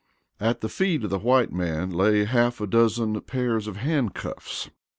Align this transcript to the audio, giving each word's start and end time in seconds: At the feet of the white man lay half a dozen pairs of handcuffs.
At 0.39 0.61
the 0.61 0.67
feet 0.67 1.03
of 1.03 1.11
the 1.11 1.19
white 1.19 1.51
man 1.53 1.91
lay 1.91 2.25
half 2.25 2.59
a 2.59 2.65
dozen 2.65 3.21
pairs 3.21 3.67
of 3.67 3.77
handcuffs. 3.77 4.71